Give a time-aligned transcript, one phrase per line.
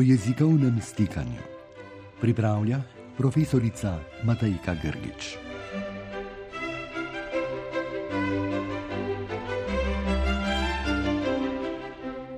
[0.00, 1.42] o jezikovnem stikanju.
[2.20, 2.80] Pripravlja
[3.16, 5.36] profesorica Matajka Grgič.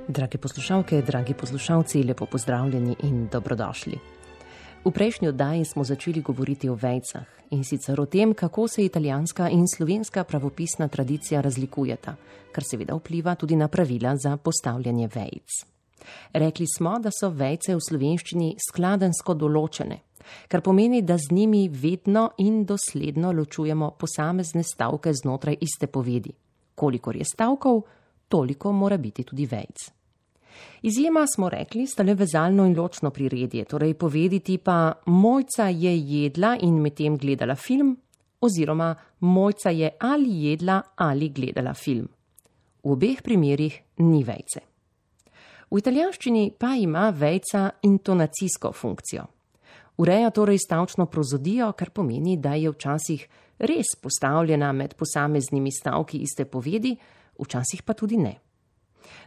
[0.08, 3.98] Drage poslušalke, dragi poslušalci, lepo pozdravljeni in dobrodošli.
[4.84, 9.48] V prejšnji oddaji smo začeli govoriti o vejcah in sicer o tem, kako se italijanska
[9.48, 12.16] in slovenska pravopisna tradicija razlikujeta,
[12.52, 15.71] kar seveda vpliva tudi na pravila za postavljanje vejc.
[16.32, 19.98] Rekli smo, da so vejce v slovenščini skladensko določene,
[20.48, 26.32] kar pomeni, da z njimi vedno in dosledno ločujemo posamezne stavke znotraj iste povedi.
[26.74, 27.82] Kolikor je stavkov,
[28.28, 29.90] toliko mora biti tudi vejc.
[30.82, 36.56] Izjema smo rekli, sta le vezalno in ločno priredje, torej povediti pa mojca je jedla
[36.60, 37.96] in medtem gledala film,
[38.40, 42.08] oziroma mojca je ali jedla ali gledala film.
[42.82, 44.71] V obeh primerjih ni vejce.
[45.72, 49.22] V italijanščini pa ima vejca intonacijsko funkcijo.
[49.96, 53.24] Ureja torej stavčno prozodijo, kar pomeni, da je včasih
[53.58, 56.92] res postavljena med posameznimi stavki iste povedi,
[57.40, 58.34] včasih pa tudi ne.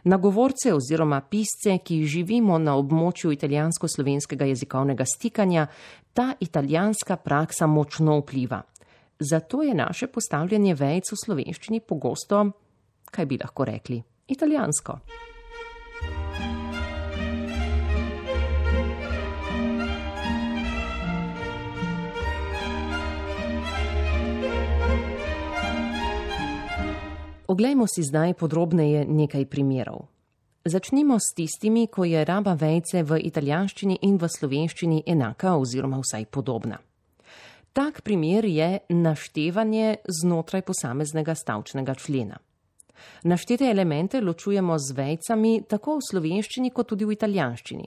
[0.04, 5.66] Na govorce oziroma pisce, ki živimo na območju italijansko-slovenskega jezikovnega stikanja,
[6.14, 8.62] ta italijanska praksa močno vpliva.
[9.18, 12.50] Zato je naše postavljanje vejc v slovenščini pogosto,
[13.10, 15.00] kaj bi lahko rekli, italijansko.
[27.46, 30.10] Oglejmo si zdaj podrobneje nekaj primerov.
[30.66, 36.26] Začnimo s tistimi, ko je raba vejce v italijanščini in v slovenščini enaka oziroma vsaj
[36.26, 36.80] podobna.
[37.70, 42.40] Tak primer je naštevanje znotraj posameznega stavčnega člena.
[43.30, 47.86] Naštete elemente ločujemo z vejcami tako v slovenščini kot tudi v italijanščini.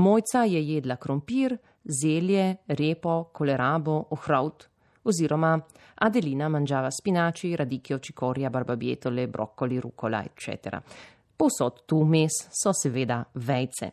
[0.00, 4.71] Mojca je jedla krompir, zelje, repo, kolerabo, ohrovt,
[5.02, 5.56] oziroma
[5.94, 10.82] Adelina mangiava spinaci, radicchio, cicoria, barbabietole, broccoli, rucola, eccetera.
[11.36, 13.90] Posod tu vmes so seveda vejce.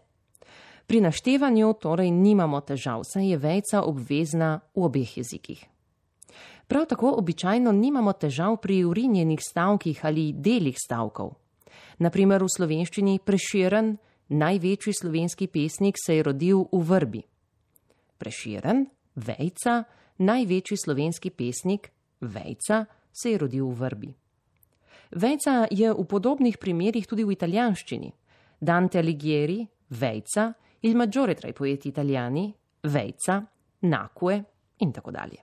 [0.89, 5.61] Pri naštevanju torej nimamo težav, saj je vejca obvezna v obeh jezikih.
[6.69, 11.31] Prav tako običajno nimamo težav pri urinjenih stavkih ali delih stavkov.
[11.99, 13.95] Naprimer v slovenščini preširen,
[14.29, 17.21] največji slovenski pesnik se je rodil v vrbi.
[18.17, 19.83] Preširen, vejca,
[20.19, 24.09] največji slovenski pesnik, Vejca, se je rodil v vrbi.
[25.15, 28.11] Vejca je v podobnih primerih tudi v italijanščini.
[28.59, 32.53] Dante Alighieri, Vejca, il maggiore tra i poeti italiani,
[32.83, 33.41] Vejca,
[33.81, 34.43] Nakue
[34.77, 35.39] in tako dalje.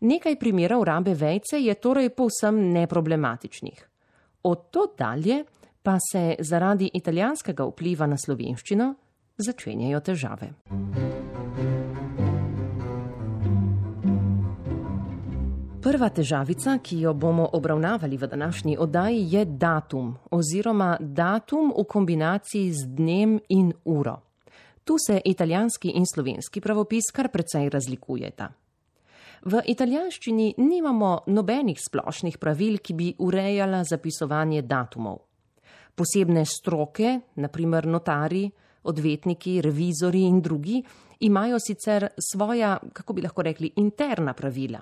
[0.00, 3.88] Nekaj primerov rabe vejce je torej povsem neproblematičnih.
[4.42, 5.44] Od to dalje
[5.82, 8.94] pa se zaradi italijanskega vpliva na slovenščino
[9.38, 10.52] začenjajo težave.
[15.86, 22.72] Prva težavica, ki jo bomo obravnavali v današnji oddaji, je datum oziroma datum v kombinaciji
[22.72, 24.16] z dnem in uro.
[24.84, 28.48] Tu se italijanski in slovenski pravopis kar precej razlikujeta.
[29.44, 35.20] V italijanščini nimamo nobenih splošnih pravil, ki bi urejala zapisovanje datumov.
[35.94, 38.50] Posebne stroke, naprimer notari,
[38.86, 40.82] odvetniki, revizori in drugi,
[41.20, 44.80] imajo sicer svoja, kako bi lahko rekli, interna pravila.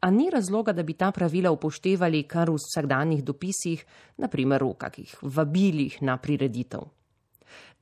[0.00, 3.84] A ni razloga, da bi ta pravila upoštevali kar v vsakdanjih dopisih,
[4.16, 6.84] naprimer v kakih vabilih na prireditev.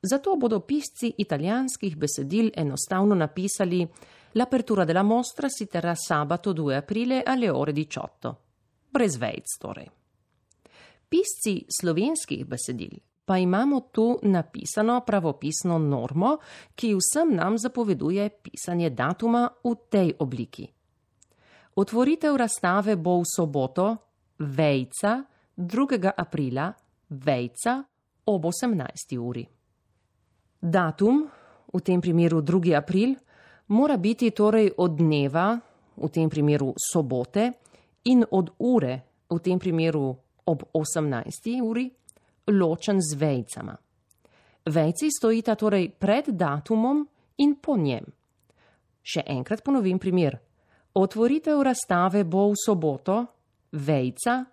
[0.02, 3.86] Zato bodo pisci italijanskih besedil enostavno napisali
[4.34, 8.36] L'apertura della mostra si terrà sabato 2 aprile alle ore 18.
[8.88, 9.90] Brez vejc torej.
[11.08, 12.94] Pisci slovenskih besedil
[13.30, 16.38] pa imamo tu napisano pravopisno normo,
[16.74, 20.66] ki vsem nam zapoveduje pisanje datuma v tej obliki.
[21.78, 23.86] Otvoritev razstave bo v soboto,
[24.42, 25.22] vejca,
[25.54, 26.10] 2.
[26.10, 26.74] aprila,
[27.06, 27.78] vejca
[28.26, 29.14] ob 18.
[29.14, 29.46] uri.
[30.58, 31.22] Datum,
[31.70, 32.74] v tem primeru 2.
[32.74, 33.14] april,
[33.70, 35.54] mora biti torej od dneva,
[35.94, 37.46] v tem primeru sobote,
[38.10, 40.18] in od ure, v tem primeru
[40.50, 41.62] ob 18.
[41.62, 41.99] uri,
[42.50, 43.76] ločen z vejcama.
[44.66, 47.06] Vejci stojita torej pred datumom
[47.40, 48.04] in po njem.
[49.02, 50.36] Še enkrat ponovim primer.
[50.94, 53.26] Otvoritev razstave bo v soboto,
[53.72, 54.44] Vejca,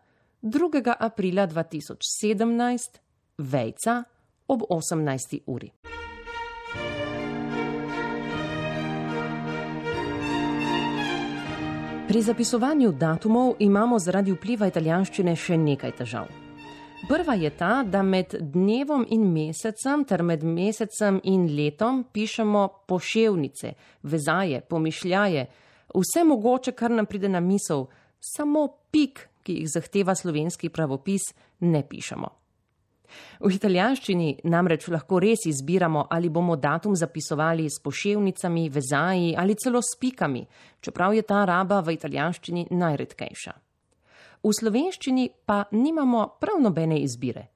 [0.41, 0.95] 2.
[0.99, 3.01] aprila 2017,
[3.37, 4.03] Vejca
[4.47, 5.41] ob 18.
[5.45, 5.71] uri.
[12.07, 16.46] Pri zapisovanju datumov imamo zaradi vpliva italijanščine še nekaj težav.
[17.05, 23.73] Prva je ta, da med dnevom in mesecem ter med mesecem in letom pišemo poševnice,
[24.03, 25.45] vezaje, pomišljaje,
[25.93, 27.85] vse mogoče, kar nam pride na misel,
[28.19, 31.29] samo pik, ki jih zahteva slovenski pravopis,
[31.59, 32.33] ne pišemo.
[33.39, 39.81] V italijanščini namreč lahko res izbiramo, ali bomo datum zapisovali s poševnicami, vezaji ali celo
[39.81, 40.43] s pikami,
[40.81, 43.55] čeprav je ta raba v italijanščini najredkejša.
[44.43, 47.47] V slovenščini pa nimamo prav nobene izbire.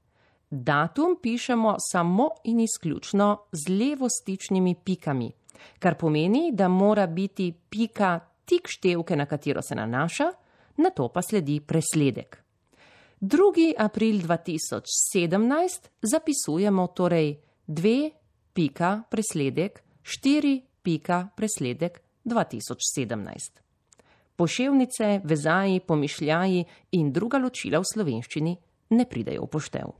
[0.49, 5.31] Datum pišemo samo in izključno z levostičnimi pikami,
[5.79, 10.31] kar pomeni, da mora biti pika tik števke, na katero se nanaša,
[10.77, 12.43] na to pa sledi presledek.
[13.21, 13.73] 2.
[13.77, 17.37] april 2017 zapisujemo torej
[17.67, 18.11] 2
[18.53, 23.60] pika presledek 4 pika presledek 2017
[24.41, 26.65] poševnice, vezaji, pomišljaji
[26.97, 28.57] in druga ločila v slovenščini
[28.97, 29.91] ne pridejo v poštev.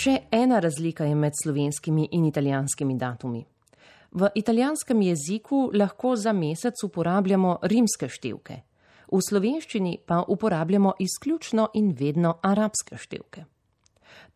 [0.00, 3.44] Še ena razlika je med slovenskimi in italijanskimi datumi.
[4.10, 8.58] V italijanskem jeziku lahko za mesec uporabljamo rimske števke,
[9.12, 13.46] v slovenščini pa uporabljamo izključno in vedno arabske števke.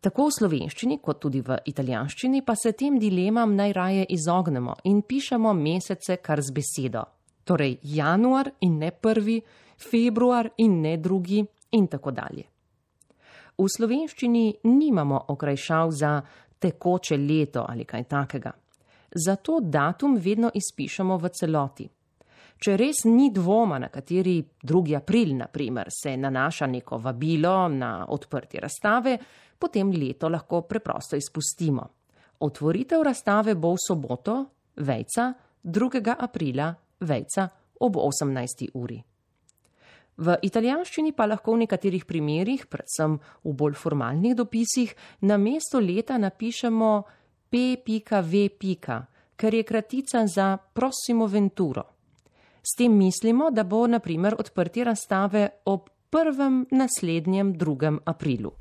[0.05, 5.53] Tako v slovenščini kot tudi v italijanščini pa se tem dilemam najraje izognemo in pišemo
[5.57, 7.01] mesece kar z besedo.
[7.41, 9.39] Torej januar in ne prvi,
[9.77, 11.41] februar in ne drugi
[11.71, 12.45] in tako dalje.
[13.57, 16.13] V slovenščini nimamo okrajšav za
[16.59, 18.53] tekoče leto ali kaj takega.
[19.25, 21.89] Zato datum vedno izpišemo v celoti.
[22.55, 24.95] Če res ni dvoma, na kateri 2.
[24.95, 29.17] april, na primer, se nanaša neko vabilo na odprtje razstave,
[29.59, 31.87] potem leto lahko preprosto izpustimo.
[32.39, 34.37] Otvoritev razstave bo v soboto,
[34.77, 36.15] vejca 2.
[36.15, 37.49] aprila, vejca
[37.79, 38.69] ob 18.
[38.73, 39.01] uri.
[40.15, 44.95] V italijanščini pa lahko v nekaterih primerjih, predvsem v bolj formalnih dopisih,
[45.27, 46.91] na mesto leta napišemo
[47.51, 48.47] p.v.
[49.35, 51.94] ker je kratica za Prossimo Venturo.
[52.65, 57.99] S tem mislimo, da bo na primer odprtje razstave ob prvem naslednjem 2.
[58.05, 58.51] aprilu.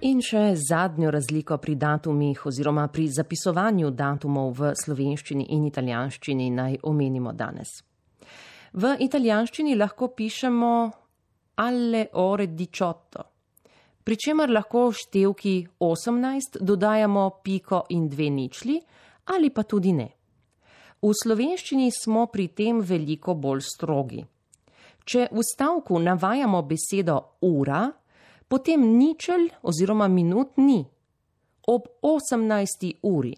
[0.00, 6.76] In še zadnjo razliko pri datumih oziroma pri zapisovanju datumov v slovenščini in italijanščini naj
[6.82, 7.80] omenimo danes.
[8.72, 11.03] V italijanščini lahko pišemo
[11.54, 13.22] alle ore 18.
[14.04, 18.80] Pričemer lahko števki 18 dodajamo piko in dve ničli
[19.24, 20.08] ali pa tudi ne.
[21.02, 24.24] V slovenščini smo pri tem veliko bolj strogi.
[25.04, 27.84] Če v stavku navajamo besedo ura,
[28.48, 30.80] potem ničel oziroma minut ni.
[31.68, 32.92] Ob 18.
[33.02, 33.34] uri.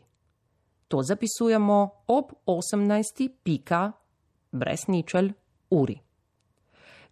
[0.88, 3.28] To zapisujemo ob 18.
[3.42, 3.92] pika
[4.52, 5.30] brez ničel
[5.70, 5.98] uri.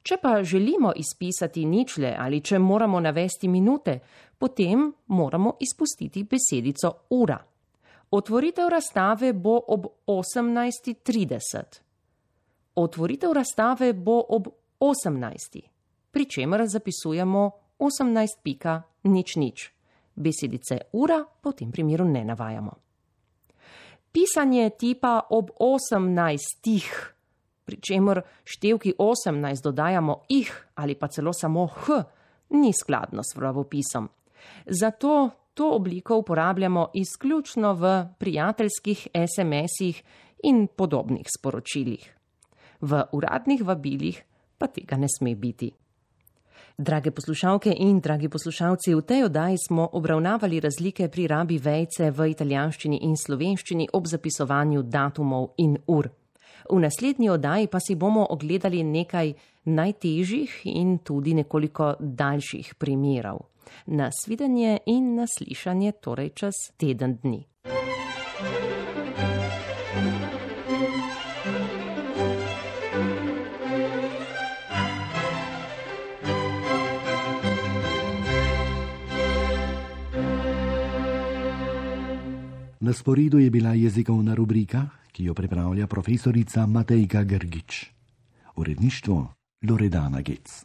[0.04, 3.98] Če pa želimo izpisati ničle ali če moramo navesti minute,
[4.38, 7.38] potem moramo izpustiti besedico ura.
[8.10, 11.80] Otvoritev razstave bo ob 18.30.
[12.74, 14.48] Otvoritev razstave bo ob
[14.80, 15.60] 18.
[16.10, 19.70] pri čemer zapisujemo 18 pika nič nič.
[20.14, 22.72] Besedice ura po tem primeru ne navajamo.
[24.12, 27.13] Pisanje tipa ob 18
[27.64, 32.02] pri čemer števki 18 dodajamo ih ali pa celo samo h,
[32.50, 34.08] ni skladno s pravopisom.
[34.66, 40.02] Zato to obliko uporabljamo izključno v prijateljskih SMS-ih
[40.42, 42.14] in podobnih sporočilih.
[42.80, 44.22] V uradnih vabilih
[44.58, 45.72] pa tega ne sme biti.
[46.78, 52.26] Drage poslušalke in dragi poslušalci, v tej oddaji smo obravnavali razlike pri rabi vejce v
[52.32, 56.10] italijanščini in slovenščini ob zapisovanju datumov in ur.
[56.70, 59.32] V naslednji oddaji pa si bomo ogledali nekaj
[59.64, 63.38] najtežjih in tudi nekoliko daljših primerov.
[63.86, 67.44] Nasvidenje in naslišanje torej čez teden dni.
[82.80, 87.86] Na sporedu je bila jezikovna rubrika ki jo pripravlja profesorica Matejka Grgič.
[88.56, 90.62] Uredništvo Loredana Gec.